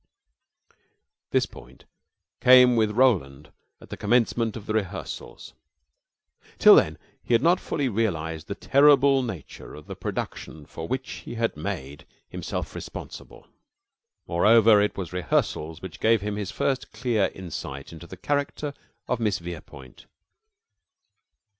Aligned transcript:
This 1.29 1.45
point 1.45 1.85
came 2.39 2.75
with 2.75 2.89
Roland 2.89 3.51
at 3.79 3.91
the 3.91 3.95
commencement 3.97 4.57
of 4.57 4.65
the 4.65 4.73
rehearsals. 4.73 5.53
Till 6.57 6.73
then 6.73 6.97
he 7.21 7.35
had 7.35 7.43
not 7.43 7.59
fully 7.59 7.87
realized 7.87 8.47
the 8.47 8.55
terrible 8.55 9.21
nature 9.21 9.75
of 9.75 9.85
the 9.85 9.95
production 9.95 10.65
for 10.65 10.87
which 10.87 11.07
he 11.25 11.35
had 11.35 11.55
made 11.55 12.07
himself 12.29 12.73
responsible. 12.73 13.45
Moreover, 14.25 14.81
it 14.81 14.97
was 14.97 15.13
rehearsals 15.13 15.83
which 15.83 15.99
gave 15.99 16.21
him 16.21 16.35
his 16.35 16.49
first 16.49 16.91
clear 16.91 17.29
insight 17.35 17.93
into 17.93 18.07
the 18.07 18.17
character 18.17 18.73
of 19.07 19.19
Miss 19.19 19.37
Verepoint. 19.37 20.07